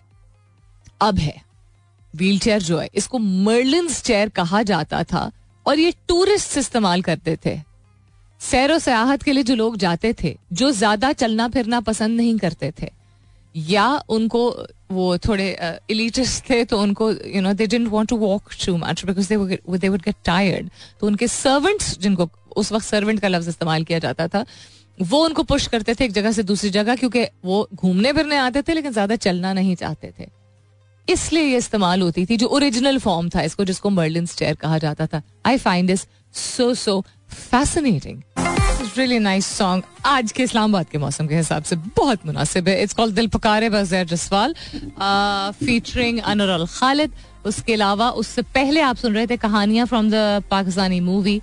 [1.01, 1.41] अब है।
[2.15, 5.31] व्हील चेयर जो है, इसको मर्लिन चेयर कहा जाता था,
[5.67, 7.61] और ये टूरिस्ट इस्तेमाल करते थे।
[8.43, 12.73] सैर सयाहत के लिए जो लोग जाते थे, जो ज़्यादा चलना फिरना पसंद नहीं करते
[12.81, 12.91] थे,
[13.55, 14.49] या उनको
[14.93, 15.47] वो थोड़े
[15.91, 19.37] इलीटिस्ट थे तो उनको you know they want to walk too much because they
[19.79, 23.99] they would get tired तो उनके सर्वेंट्स जिनको उस वक्त सर्वेंट का लफ्ज इस्तेमाल किया
[23.99, 24.45] जाता था,
[24.99, 28.63] वो उनको पुश करते थे एक जगह से दूसरी जगह क्योंकि वो घूमने फिरने आते
[28.63, 30.27] थे लेकिन ज़्यादा चलना नहीं चाहते थे।
[31.09, 35.07] इसलिए ये इस्तेमाल होती थी, जो ओरिजिनल फॉर्म था इसको, जिसको मर्लिन चेयर कहा जाता
[35.07, 38.23] था। I find this so so fascinating
[38.97, 42.95] really nice song आज के इस्लामाबाद के मौसम के हिसाब से बहुत मुनासिब है। इट्स
[42.95, 44.55] कॉल्ड दिल पुकारे बजैर जसवाल।
[45.59, 47.13] Featuring owner Khalid.
[47.47, 51.41] उसके अलावा उससे पहले आप सुन रहे थे कहानियाँ from the Pakistani movie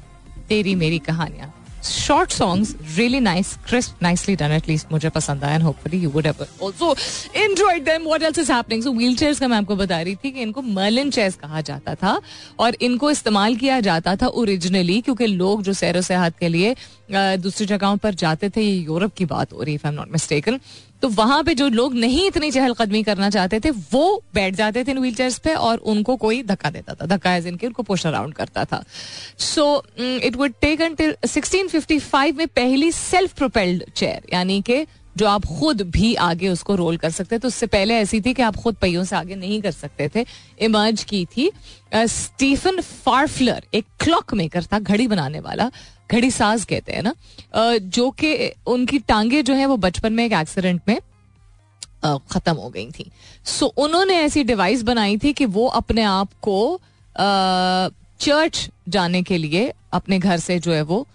[0.49, 1.53] Teri Meri Kahaniyan.
[1.83, 6.27] Short songs really nice crisp nicely done at least मुझे पसंद आया and hopefully you would
[6.27, 6.95] have also
[7.35, 10.31] enjoyed them what else is happening so wheel chairs का मैं आपको बता रही थी
[10.31, 12.19] कि इनको मर्लिन चेयर्स कहा जाता था,
[12.59, 16.75] और इनको इस्तेमाल किया जाता था ओरिजिनली क्योंकि लोग जो सैर सेहत के लिए
[17.11, 20.11] दूसरी जगहों पर जाते थे, ये यूरोप की बात हो रही है आई एम नॉट
[20.11, 20.59] मिस्टेकन
[21.01, 24.91] तो वहाँ पे जो लोग नहीं इतनी चहलकदमी करना चाहते थे, वो बैठ जाते थे
[24.91, 28.05] इन व्हील चेयर पे और उनको कोई धक्का देता था। धक्का एज इनके उनको पुश
[28.07, 28.83] अराउंड करता था।
[29.37, 34.85] So it would take until 1655 में पहली सेल्फ प्रोपेल्ड चेयर यानी कि
[35.19, 38.41] जो आप खुद भी आगे उसको रोल कर सकते तो उससे पहले ऐसी थी कि
[38.41, 40.25] आप खुद पहियों से आगे नहीं कर सकते थे।
[40.59, 41.51] इमर्ज की थी
[41.95, 45.69] स्टीफन फार्फलर एक क्लॉक मेकर था घड़ी बनाने वाला
[46.11, 47.13] घड़ी साज कहते हैं ना।
[47.77, 50.99] जो कि उनकी टांगे जो है वो बचपन में एक एक्सीडेंट में
[52.03, 53.09] खत्म हो गई थी।
[53.45, 56.79] सो so, उन्होंने ऐसी डिवाइस बनाई थी कि वो अपने आप को
[57.17, 61.05] चर्च जाने के लिए अपने घर से जो है वो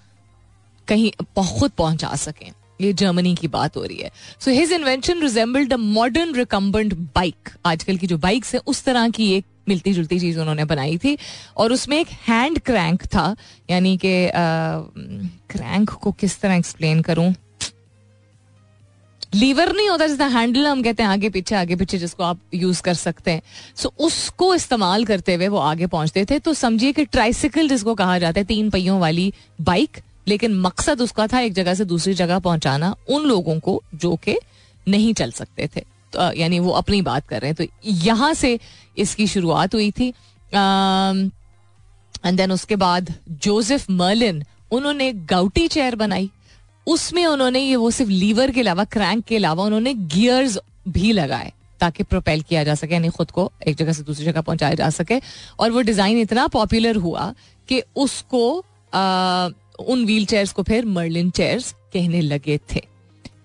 [0.89, 2.51] कहीं खुद पहुँचा सकें।
[2.85, 7.51] ये जर्मनी की बात हो रही है। So his invention resembled a modern recumbent bike
[7.67, 11.17] आजकल की जो बाइक्स है उस तरह की एक मिलती जुलती चीज़ उन्होंने बनाई थी।
[11.57, 13.35] और उसमें एक हैंड क्रैंक था
[13.71, 14.31] यानी कि
[15.51, 17.35] क्रैंक को किस तरह एक्सप्लेन करूँ?
[19.35, 22.83] लीवर नहीं होता जिसका हैंडल हम कहते हैं आगे पीछे आगे पीछे जिसको आप यूज़
[22.83, 23.43] कर सकते हैं।
[23.77, 27.95] सो so, उसको इस्तेमाल करते हुए वो आगे पहुँचते थे। तो समझिए कि ट्राइसिकल जिसको
[27.95, 32.15] कहा जाता है तीन पहियों वाली बाइक लेकिन मकसद उसका था एक जगह से दूसरी
[32.15, 34.37] जगह पहुंचाना उन लोगों को जो कि
[34.87, 35.81] नहीं चल सकते थे।
[36.13, 37.65] तो यानी वो अपनी बात कर रहे हैं। तो
[38.05, 38.59] यहाँ से
[38.99, 40.09] इसकी शुरुआत हुई थी।
[40.53, 41.31] एंड
[42.33, 46.31] देन उसके बाद जोसेफ मर्लिन, उन्होंने गाउटी चेयर बनाई।
[46.87, 50.59] उसमें उन्होंने ये वो सिर्फ़ लीवर के अलावा, क्रैंक के अलावा उन्होंने गियर्स
[50.89, 54.41] भी लगाए ताकि प्रोपेल किया जा सके, यानी खुद को एक जगह से दूसरी जगह
[54.41, 55.21] पहुँचाया जा सके।
[55.59, 57.33] और वो डिज़ाइन इतना पॉपुलर हुआ
[57.69, 58.65] कि उसको
[59.79, 62.83] उन व्हील चेयर्स को फिर मर्लिन चेयर्स कहने लगे थे।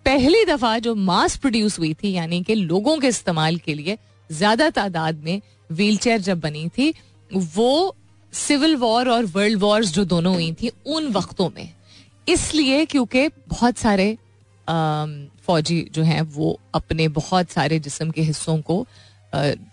[0.05, 3.97] पहली दफ़ा जो मास प्रोड्यूस हुई थी, यानी कि लोगों के इस्तेमाल के लिए
[4.29, 6.93] ज़्यादा तादाद में व्हील चेयर जब बनी थी,
[7.31, 7.95] वो
[8.33, 11.73] सिविल वॉर और वर्ल्ड वॉर्स जो दोनों हुई थी, उन वक्तों में।
[12.27, 14.17] इसलिए क्योंकि बहुत सारे
[15.47, 18.85] फौजी जो हैं, वो अपने बहुत सारे जिसम के हिस्सों को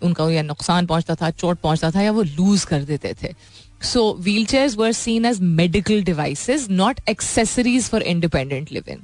[0.03, 3.33] उनका या नुकसान पहुँचता था, चोट पहुँचता था, या वो लूज कर देते थे।
[3.81, 8.99] So wheel chair were seen as medical devices not accessories for independent living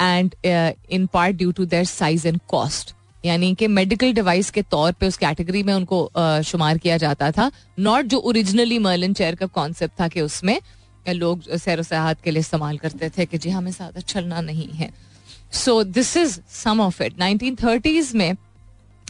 [0.00, 0.34] and
[0.90, 5.06] in part due to their size and cost यानी कि मेडिकल डिवाइस के तौर पे
[5.06, 9.46] उस कैटेगरी में उनको uh, शुमार किया जाता था नॉट जो ओरिजिनली मर्लिन चेयर का
[9.46, 10.60] कॉन्सेप्ट था कि उसमें
[11.08, 14.90] लोग सैर सयाहत के लिए इस्तेमाल करते थे कि जी हमें ज़्यादा चलना नहीं है।
[15.52, 18.30] So this is some of it nineteen thirties में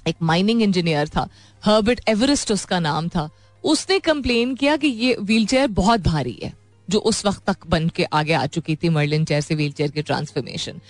[0.09, 1.29] एक माइनिंग इंजीनियर था
[1.63, 3.29] हर्बर्ट एवरेस्ट उसका नाम था।
[3.65, 6.53] उसने कंप्लेन किया कि ये व्हील बहुत भारी है,
[6.89, 9.91] जो उस वक्त तक बन के आगे आ चुकी थी मर्लिन चेयर से व्हील चेयर
[9.91, 10.81] की ट्रांसफॉर्मेशन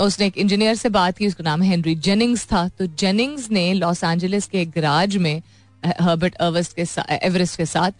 [0.00, 4.02] उसने एक इंजीनियर से बात की, उसका नाम हेनरी जेनिंग्स था। तो जेनिंग्स ने लॉस
[4.04, 5.42] एंजलिस के गराज में
[6.00, 6.84] हर्बर्ट एवरेस्ट के
[7.16, 7.92] एवरेस्ट के साथ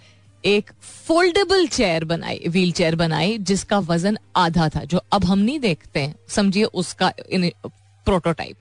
[0.45, 0.71] एक
[1.07, 6.01] फोल्डेबल चेयर बनाई व्हील चेयर बनाई, जिसका वज़न आधा था, जो अब हम नहीं देखते
[6.01, 8.57] हैं। समझिए उसका प्रोटोटाइप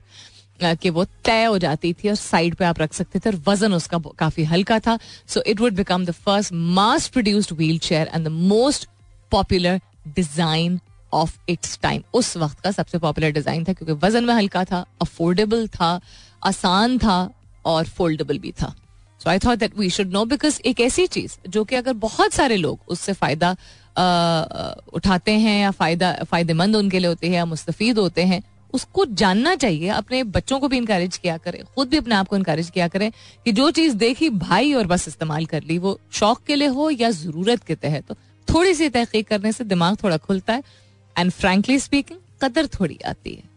[0.60, 3.72] कि वो तय हो जाती थी और साइड पे आप रख सकते थे और वज़न
[3.74, 8.24] उसका काफ़ी हल्का था। So it would become the first mass produced wheel chair and
[8.24, 8.88] the most
[9.32, 10.78] popular design
[11.12, 14.84] of its time उस वक्त का सबसे पॉपुलर डिज़ाइन था क्योंकि वज़न में हल्का था
[15.02, 16.00] अफोर्डेबल था,
[16.42, 17.30] आसान था
[17.64, 18.74] और फोल्डेबल भी था।
[19.20, 22.32] So I thought that we should know because एक ऐसी चीज़ जो कि अगर बहुत
[22.32, 23.56] सारे लोग उससे फ़ायदा
[24.94, 28.42] उठाते हैं या फ़ायदा, फ़ायदेमंद उनके लिए होते हैं या मुस्तफ़ होते हैं
[28.74, 32.36] उसको जानना चाहिए, अपने बच्चों को भी इंकरेज किया करें, खुद भी अपने आप को
[32.36, 33.10] इंकरेज किया करें
[33.46, 36.90] कि जो चीज़ देखी भाई और बस इस्तेमाल कर ली, वो शौक के लिए हो
[36.90, 38.14] या ज़रूरत के तहत। तो
[38.48, 40.62] थोड़ी सी तहकीक करने से दिमाग थोड़ा खुलता है
[41.16, 43.52] एंड फ्रेंकली स्पीकिंग कदर थोड़ी आती है।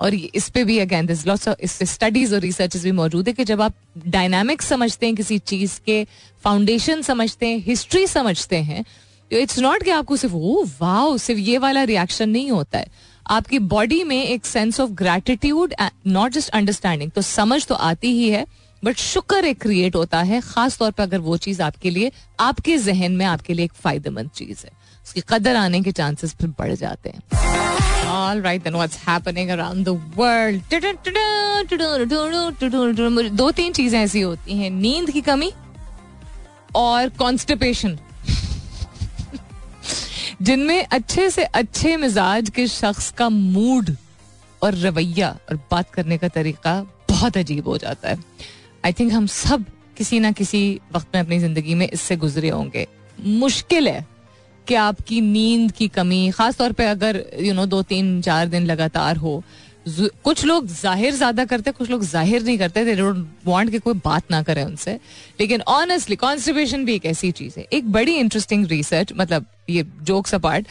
[0.00, 3.44] और इस पे भी again this lots of studies और रिसर्च भी मौजूद है कि
[3.44, 3.74] जब आप
[4.08, 6.04] डायनामिक्स समझते हैं किसी चीज़ के
[6.44, 8.84] फाउंडेशन समझते हैं हिस्ट्री समझते हैं
[9.30, 12.86] तो इट्स नॉट कि आपको सिर्फ़ ओ वाह सिर्फ़ ये वाला रिएक्शन नहीं होता है।
[13.30, 15.74] आपकी बॉडी में एक sense of gratitude
[16.06, 18.46] not just understanding तो समझ तो आती ही है
[18.84, 22.78] बट शुक्र एक क्रिएट होता है खास तौर पर अगर वो चीज़ आपके लिए आपके
[22.78, 24.70] जहन में आपके लिए एक फ़ायदेमंद चीज़ है।
[25.04, 27.20] उसकी कदर आने के चांसेस फिर बढ़ जाते हैं।
[28.06, 30.60] All right, then what's happening around the world?
[33.36, 35.52] दो तीन चीज़ें ऐसी होती हैं नींद की कमी
[36.74, 37.98] और कॉन्स्टिपेशन
[40.42, 43.94] जिनमें अच्छे से अच्छे मिजाज के शख्स का मूड
[44.62, 48.18] और रवैया और बात करने का तरीका बहुत अजीब हो जाता है।
[48.84, 49.64] आई थिंक हम सब
[49.96, 52.86] किसी ना किसी वक्त में अपनी ज़िंदगी में इससे गुजरे होंगे।
[53.18, 54.06] मुश्किल है
[54.66, 58.66] कि आपकी नींद की कमी खास तौर पे अगर यू नो दो, तीन, चार दिन
[58.66, 59.42] लगातार हो
[59.88, 63.94] कुछ लोग ज़ाहिर ज़्यादा करते, कुछ लोग ज़ाहिर नहीं करते। दे डोंट वांट कि कोई
[64.04, 64.98] बात ना करे उनसे।
[65.40, 70.34] लेकिन ऑनेस्टली कॉन्स्टिपेशन भी एक ऐसी चीज़ है। एक बड़ी इंटरेस्टिंग रिसर्च मतलब ये जोक्स
[70.34, 70.66] अपार्ट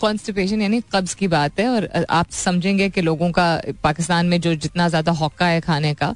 [0.00, 4.54] कॉन्स्टिपेशन यानी कब्ज की बात है। और आप समझेंगे कि लोगों का, पाकिस्तान में जो
[4.56, 6.14] जितना ज़्यादा हौका है खाने का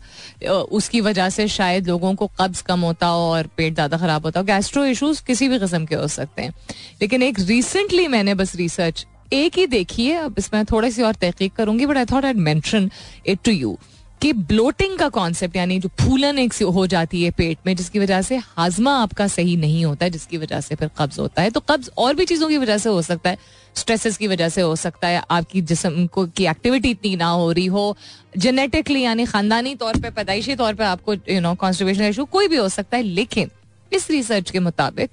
[0.73, 4.41] उसकी वजह से शायद लोगों को कब्ज कम होता हो और पेट ज़्यादा खराब होता
[4.41, 6.55] हो। गैस्ट्रो इशूज किसी भी किस्म के हो सकते हैं।
[7.03, 11.53] लेकिन एक रिसेंटली मैंने बस रिसर्च एक ही देखिए, अब इसमें थोड़ी सी और तहकीक
[11.55, 12.91] करूँगी but I thought I mention
[13.27, 13.79] it to you
[14.23, 18.23] कि ब्लोटिंग का कॉन्सेप्ट यानी जो फूलन एक हो जाती है पेट में, जिसकी वजह
[18.23, 21.61] से हाजमा आपका सही नहीं होता है जिसकी वजह से फिर कब्ज होता है। तो
[21.61, 23.39] कब्ज और भी चीज़ों की वजह से हो सकता है
[23.77, 27.51] स्ट्रेसेस की वजह से हो सकता है, आपकी जिसम को, की एक्टिविटी इतनी ना हो
[27.53, 27.97] रही हो।
[28.37, 32.57] जेनेटिकली यानी खानदानी तौर पर पैदाइशी तौर पर आपको यू नो कॉन्स्टिपेशन इशू कोई भी
[32.57, 33.51] हो सकता है, लेकिन
[33.93, 35.11] इस रिसर्च के मुताबिक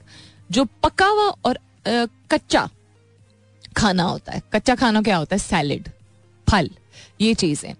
[0.51, 2.69] जो पका हुआ और कच्चा
[3.77, 5.39] खाना होता है। कच्चा खाना क्या होता है?
[5.39, 5.89] सैलड
[6.47, 6.69] फल,
[7.21, 7.73] ये चीज़ें।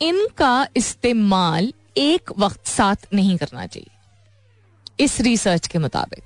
[0.00, 6.22] इनका इस्तेमाल एक वक्त साथ नहीं करना चाहिए। इस रिसर्च के मुताबिक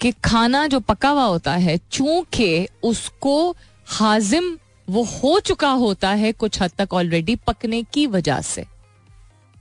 [0.00, 6.32] कि खाना जो पका हुआ होता है, चूँकि उसको हाजिम वो हो चुका होता है
[6.32, 8.64] कुछ हद तक ऑलरेडी पकने की वजह से।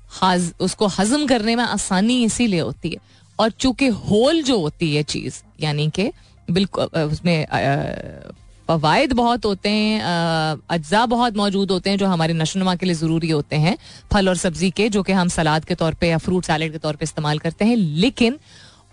[0.10, 2.98] हाज, उसको हजम करने में आसानी इसीलिए होती है।
[3.40, 6.12] और चूँकि होल जो होती है चीज़, यानी कि
[6.52, 7.46] बिल्कुल उसमें
[8.68, 10.02] फवायद बहुत होते हैं
[10.70, 13.78] अज्जा बहुत मौजूद होते हैं जो हमारे नशोनुमा के लिए ज़रूरी होते हैं,
[14.14, 16.78] फल और सब्ज़ी के, जो कि हम सलाद के तौर पे या फ्रूट सैलेड के
[16.78, 18.40] तौर पे इस्तेमाल करते हैं। लेकिन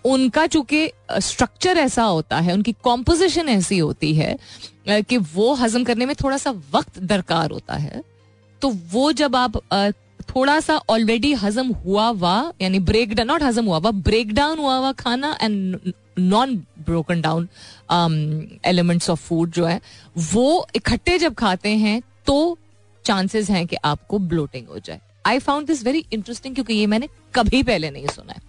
[0.05, 0.89] उनका चूँकि
[1.21, 4.37] स्ट्रक्चर ऐसा होता है, उनकी कॉम्पोजिशन ऐसी होती है
[4.87, 8.03] कि वो हजम करने में थोड़ा सा वक्त दरकार होता है।
[8.61, 9.57] तो वो जब आप
[10.29, 14.59] थोड़ा सा ऑलरेडी हजम हुआ हुआ, यानी ब्रेक डाउन नॉट हजम हुआ हुआ ब्रेक डाउन
[14.59, 17.47] हुआ हुआ खाना and non broken down
[18.65, 19.79] elements of food जो है,
[20.17, 22.57] वो इकट्ठे जब खाते हैं तो
[23.05, 27.09] चांसेस हैं कि आपको ब्लोटिंग हो जाए। I found this very interesting क्योंकि ये मैंने
[27.35, 28.41] कभी पहले नहीं सुना है।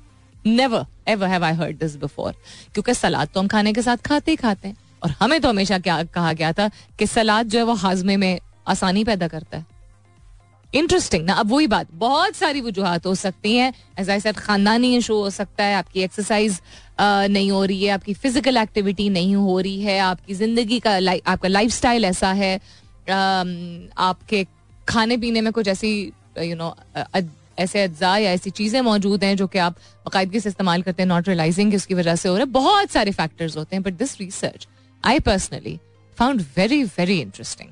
[0.46, 2.32] Never ever have I heard this before
[2.74, 5.78] क्योंकि सलाद तो हम खाने के साथ खाते ही खाते हैं। और हमें तो हमेशा
[5.78, 9.66] क्या कहा गया था कि सलाद जो है वो हाजमे में आसानी पैदा करता है।
[10.72, 14.94] इंटरेस्टिंग ना, अब वही बात, बहुत सारी वजूहत हो सकती हैं। एज आई सेड खानदानी
[14.96, 16.60] इशू हो सकता है, आपकी एक्सरसाइज
[17.00, 20.96] नहीं हो रही है, आपकी फ़िज़िकल एक्टिविटी नहीं हो रही है, आपकी ज़िंदगी का
[21.32, 22.56] आपका लाइफ ऐसा है
[23.10, 24.46] आपके
[24.88, 25.90] खाने पीने में कुछ ऐसी
[26.38, 26.74] यू नो
[27.58, 29.72] ऐसे अज्जा या ऐसी चीज़ें मौजूद हैं जो कि आप
[30.04, 33.10] बाकायदगी से इस्तेमाल करते हैं नॉट रियलाइजिंग उसकी वजह से हो रहा है बहुत सारे
[33.12, 34.66] फैक्टर्स होते हैं but this research
[35.04, 35.78] I personally
[36.18, 37.70] found very very interesting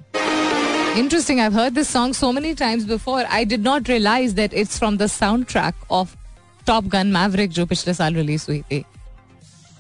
[1.01, 1.39] Interesting.
[1.41, 3.21] I've heard this song so many times before.
[3.37, 6.11] I did not realize that it's from the soundtrack of
[6.67, 8.85] Top Gun Maverick, जो पिछले साल release हुई थी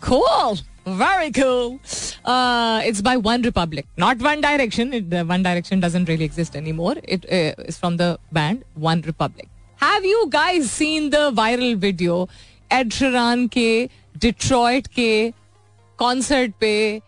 [0.01, 0.57] Cool.
[0.85, 1.81] Very cool.
[2.23, 4.93] Uh, it's by One Republic, not One Direction.
[4.93, 6.95] It, uh, One Direction doesn't really exist anymore.
[7.03, 9.49] It uh, is from the band One Republic.
[9.77, 12.29] Have you guys seen the viral video?
[12.71, 15.33] Ed Sheeran के Detroit के
[15.97, 17.01] concert पे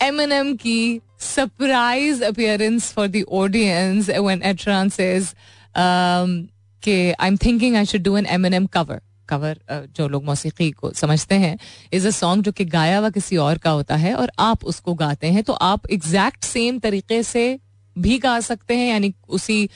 [0.00, 5.34] Eminem की surprise appearance for the audience when Etran says
[5.74, 6.48] um,
[6.82, 9.02] कि I'm thinking I should do an Eminem cover.
[9.31, 11.57] Cover जो लोग मौसीकी को समझते हैं
[11.93, 14.93] इज़ अ सॉन्ग जो कि गाया हुआ किसी और का होता है और आप उसको
[14.95, 17.59] गाते हैं तो आप एग्जैक्ट सेम तरीके से
[17.95, 19.69] भी गा सकते हैं, यानी उसी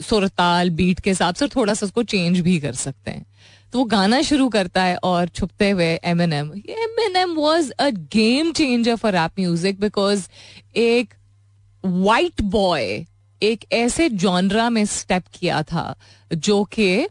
[0.00, 3.24] सुरताल बीट के हिसाब से थोड़ा सा उसको चेंज भी कर सकते हैं।
[3.72, 5.88] तो वो गाना शुरू करता है और छुपते हुए
[6.32, 6.52] Eminem
[7.16, 10.26] Eminem was a game changer for rap music because
[10.76, 11.14] एक
[11.84, 13.04] वाइट बॉय
[13.42, 15.94] एक ऐसे जॉनरा में स्टेप किया था,
[16.30, 17.06] जो कि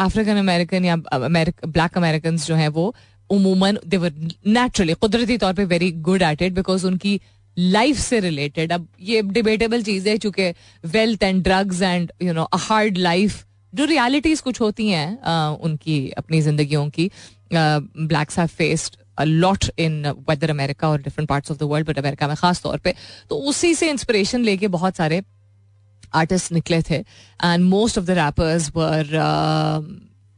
[0.00, 2.94] अफ्रीकन अमेरिकन या ब्लैक अमेरिकन जो हैं वो
[3.30, 4.12] उमूमन देवर
[4.46, 7.20] नेचुरली कुदरती तौर पे very good at it because उनकी
[7.56, 10.50] लाइफ से रिलेटेड अब ये डिबेटेबल चीज़ है चूँकि
[10.84, 16.40] wealth and drugs and you know hard life जो रियलिटीज कुछ होती हैं उनकी, अपनी
[16.42, 17.10] जिंदगियों की
[17.52, 21.98] blacks have faced a lot in whether America और different parts of the world but
[21.98, 22.94] America में खास तौर पे।
[23.30, 25.22] तो उसी से इंस्पिरेशन लेके बहुत सारे
[26.14, 29.14] आर्टिस्ट निकले थे and most of the rappers were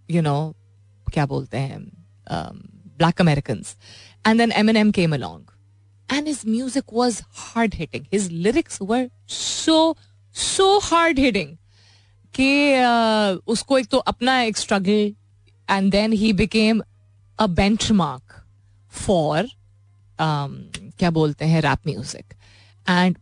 [0.09, 0.37] you know
[1.07, 1.81] क्या बोलते हैं
[2.99, 3.63] black American
[4.27, 5.51] and then Eminem came along
[6.09, 9.97] and his music was hard hitting his lyrics were so
[10.35, 11.57] so hard hitting
[12.35, 15.15] कि उसको एक तो अपना एक struggle
[15.69, 16.83] and then he became
[17.39, 17.47] a
[17.93, 18.41] benchmark
[18.93, 19.49] for
[20.19, 22.35] क्या बोलते हैं rap music
[22.89, 23.17] and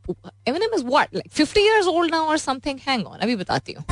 [0.57, 3.85] Eminem is what like fifty year old ना और समथिंग हैंग ऑन अभी बताती हूँ.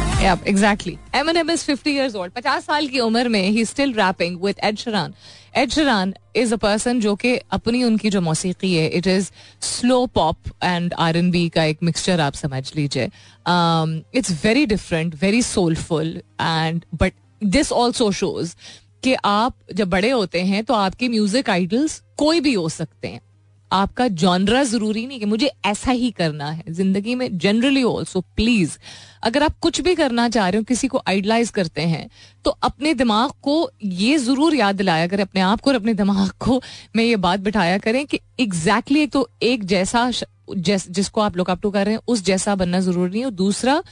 [0.46, 0.96] Exactly
[1.36, 5.14] Eminem is fifty year old पचास साल की उम्र में ही still rapping with Ed Sheeran
[5.56, 9.30] Ed Sheeran is a person जो कि अपनी उनकी जो मौसीकी है it is
[9.66, 13.04] slow pop and R and B का एक मिक्सचर आप समझ लीजिए.
[14.14, 17.12] It's very different very soulful and but
[17.44, 18.54] this also shows
[19.04, 23.20] कि आप जब बड़े होते हैं तो आपके म्यूज़िक आइडल्स कोई भी हो सकते हैं.
[23.72, 28.76] आपका जॉनरा ज़रूरी नहीं कि मुझे ऐसा ही करना है। ज़िंदगी में जनरली ऑल्सो प्लीज़
[29.22, 32.08] अगर आप कुछ भी करना चाह रहे हो किसी को आइडलाइज करते हैं
[32.44, 36.30] तो अपने दिमाग को ये ज़रूर याद दिलाया करें अपने आप को और अपने दिमाग
[36.40, 36.60] को
[36.96, 40.10] में ये बात बिठाया करें कि एग्जैक्टली exactly तो एक जैसा
[40.50, 43.82] जैस, जिसको आप लुकअप टू कर रहे हैं उस जैसा बनना ज़रूरी नहीं और दूसरा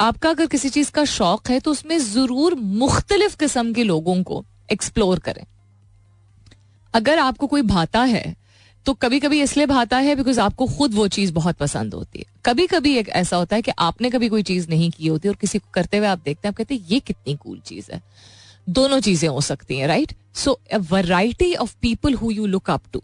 [0.00, 4.44] आपका अगर किसी चीज़ का शौक है तो उसमें ज़रूर मुख्तलिफ़ किस्म के लोगों को
[4.72, 5.44] एक्सप्लोर करें।
[6.94, 8.24] अगर आपको कोई भाता है
[8.86, 12.24] तो कभी कभी इसलिए भाता है बिकॉज़ आपको खुद वो चीज़ बहुत पसंद होती है।
[12.44, 15.34] कभी कभी एक ऐसा होता है कि आपने कभी कोई चीज़ नहीं की होती और
[15.34, 18.00] किसी को करते हुए आप देखते हैं, आप कहते हैं, ये कितनी कूल चीज़ है।
[18.68, 22.82] दोनों चीज़ें हो सकती हैं right so a variety of people who you look up
[22.92, 23.02] to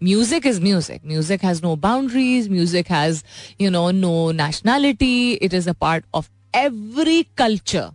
[0.00, 3.22] music is music music has no boundaries music has
[3.60, 7.88] you know no nationality it is a part of every culture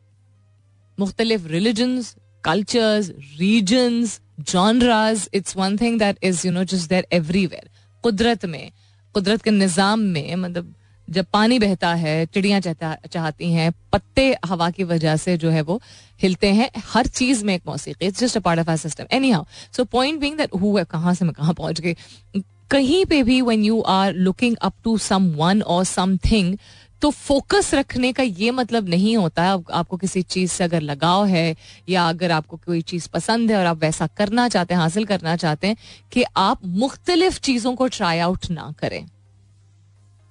[0.98, 7.70] मुख्तलिफ़ religions cultures regions genres it's one thing that is you know just there everywhere
[8.04, 8.72] कुदरत में,
[9.16, 10.74] कुदरत के निज़ाम में मतलब
[11.08, 15.80] जब पानी बहता है, चिड़िया चाहती हैं, पत्ते हवा की वजह से जो है वो
[16.22, 19.46] हिलते हैं, हर चीज़ में एक मौसीकी it's just a part of our system anyhow
[19.78, 21.96] so point being that who कहाँ से मैं कहाँ पहुँच गई?
[22.72, 24.98] कहीं पे भी when you are looking up to
[25.36, 26.58] someone और समथिंग
[27.04, 31.26] तो फोकस रखने का ये मतलब नहीं होता है आपको किसी चीज़ से अगर लगाव
[31.28, 31.56] है
[31.90, 35.36] या अगर आपको कोई चीज़ पसंद है और आप वैसा करना चाहते हैं, हासिल करना
[35.36, 35.76] चाहते हैं
[36.12, 39.06] कि आप मुख्तलिफ़ चीज़ों को ट्राई आउट ना करें।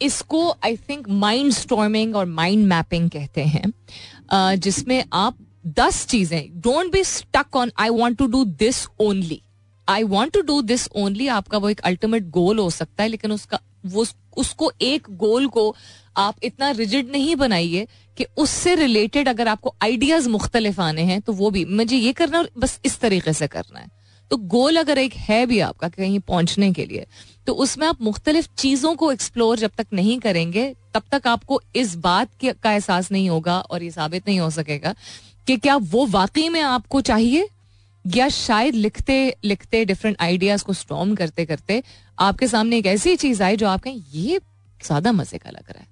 [0.00, 5.36] इसको आई थिंक माइंड स्टॉर्मिंग और माइंड मैपिंग कहते हैं। जिसमें आप
[5.78, 9.40] दस चीज़ें don't be stuck on I want to do this only
[9.88, 13.32] I want to do this only आपका वो एक अल्टीमेट गोल हो सकता है, लेकिन
[13.32, 15.74] उसका वो उसको एक गोल को
[16.16, 21.32] आप इतना रिजिड नहीं बनाइए कि उससे रिलेटेड अगर आपको आइडियाज़ मुख्तलिफ़ आने हैं तो
[21.32, 23.88] वो भी, मुझे ये करना और बस इस तरीके से करना है।
[24.30, 27.06] तो गोल अगर एक है भी आपका कहीं पहुँचने के लिए
[27.46, 30.64] तो उसमें आप मुख्तलिफ़ चीज़ों को एक्सप्लोर जब तक नहीं करेंगे,
[30.94, 34.94] तब तक आपको इस बात का एहसास नहीं होगा और ये साबित नहीं हो सकेगा
[35.46, 37.48] कि क्या वो वाकई में आपको चाहिए
[38.04, 41.82] या शायद लिखते लिखते डिफरेंट आइडियाज़ को स्टॉम करते करते
[42.18, 44.40] आपके सामने एक ऐसी चीज़ आई जो आप कहें, ये
[44.80, 45.88] ज़्यादा मज़े का लग रहा है।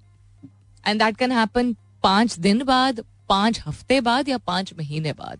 [0.83, 5.39] एंड दैट कैन हैपन पाँच दिन बाद, पाँच हफ़्ते बाद या पाँच महीने बाद।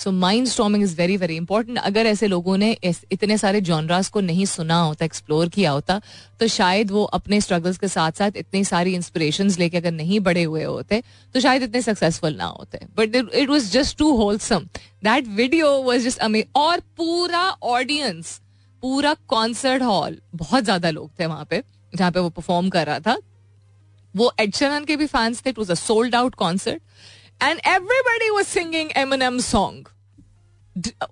[0.00, 4.20] So mind storming is very very important अगर ऐसे लोगों ने इतने सारे जॉनरास को
[4.20, 6.00] नहीं सुना होता एक्सप्लोर किया होता
[6.40, 10.42] तो शायद वो अपने स्ट्रगल्स के साथ साथ इतनी सारी इंस्पिरेशन लेके अगर नहीं बड़े
[10.42, 11.02] हुए होते
[11.34, 12.78] तो शायद इतने सक्सेसफुल ना होते.
[12.96, 14.68] But it was just too wholesome
[15.04, 18.40] that video was just अमे और पूरा ऑडियंस
[18.82, 23.00] पूरा कॉन्सर्ट हॉल बहुत ज़्यादा लोग थे वहाँ पे, जहाँ पे वो परफॉर्म कर रहा
[23.00, 23.16] था.
[24.14, 26.82] वो एडशरन के भी फैंस थे it was a sold out concert
[27.42, 28.90] and everybody was singing
[29.22, 29.88] Eminem song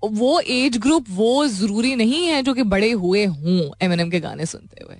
[0.04, 4.10] वो एज ग्रुप वो ज़रूरी नहीं है जो कि बड़े हुए हों एम एन एम
[4.10, 4.96] के गाने सुनते हुए.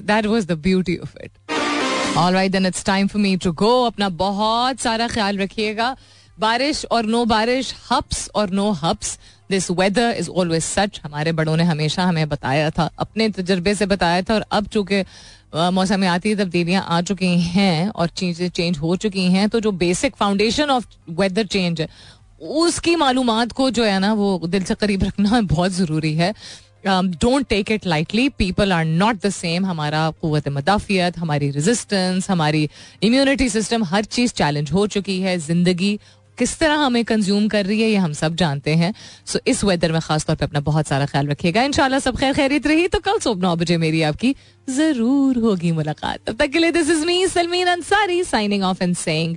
[0.00, 3.82] That was the beauty of it all right then it's time for me to go
[3.84, 5.96] अपना बहुत सारा ख्याल रखिएगा.
[6.38, 9.18] बारिश और नो बारिश, हप्स और no हप्स.
[9.50, 13.86] This weather is always such हमारे बड़ों ने हमेशा हमें बताया था, अपने तजर्बे से
[13.86, 15.02] बताया था और अब चूँकि
[15.54, 20.70] मौसमियाती तब्दीलियाँ आ चुकी हैं और चीज़ें चेंज हो चुकी हैं तो जो basic foundation
[20.70, 21.88] of weather change है,
[22.40, 26.32] उसकी मालूम को जो है ना, वो दिल से करीब रखना बहुत ज़रूरी है।
[26.86, 32.68] Don't take it lightly people are not the same हमारा क़वत मदाफियत, हमारी रेजिस्टेंस हमारी
[33.02, 35.98] इम्यूनिटी सिस्टम हर चीज़ चैलेंज हो चुकी है। ज़िंदगी
[36.38, 38.92] किस तरह हमें कंज्यूम कर रही है, ये हम सब जानते हैं।
[39.26, 42.66] सो इस वेदर में खासतौर पर अपना बहुत सारा ख्याल रखिएगा। इनशाला सब खैर खैरित
[42.66, 44.34] रही। तो कल सुबह नौ बजे मेरी आपकी
[44.68, 48.96] ज़रूर होगी मुलाकात। तब तक के लिए this is me Salmeen Ansari signing off and
[48.96, 49.36] saying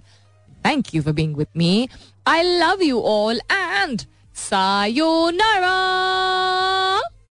[0.66, 1.90] thank you for being with me
[2.28, 4.02] I love you all and
[4.40, 5.78] sayonara!